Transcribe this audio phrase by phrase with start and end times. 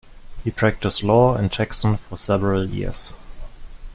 [0.43, 3.11] He practiced law in Jackson for several years.